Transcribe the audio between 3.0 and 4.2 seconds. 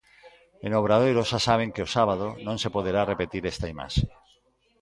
repetir esta imaxe.